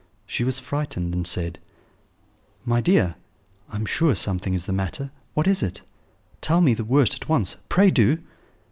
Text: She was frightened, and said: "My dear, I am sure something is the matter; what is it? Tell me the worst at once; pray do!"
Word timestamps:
She 0.25 0.43
was 0.43 0.57
frightened, 0.57 1.13
and 1.13 1.27
said: 1.27 1.59
"My 2.65 2.81
dear, 2.81 3.17
I 3.69 3.75
am 3.75 3.85
sure 3.85 4.15
something 4.15 4.55
is 4.55 4.65
the 4.65 4.73
matter; 4.73 5.11
what 5.35 5.45
is 5.45 5.61
it? 5.61 5.83
Tell 6.41 6.59
me 6.59 6.73
the 6.73 6.83
worst 6.83 7.13
at 7.13 7.29
once; 7.29 7.57
pray 7.69 7.91
do!" 7.91 8.17